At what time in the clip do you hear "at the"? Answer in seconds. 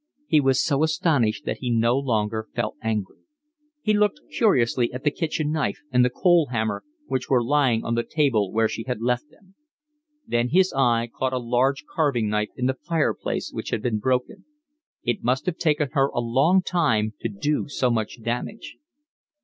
4.91-5.11